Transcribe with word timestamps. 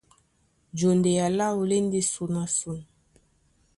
Jondea 0.79 1.27
láō 1.37 1.59
lá 1.69 1.75
e 1.79 1.83
ndé 1.85 1.99
son 2.13 2.29
na 2.33 2.43
son. 2.57 2.79